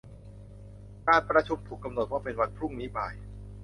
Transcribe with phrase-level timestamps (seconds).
[1.07, 3.13] การประชุมถูกกำหนดว่าเป็นวันพรุ่งนี้บ่าย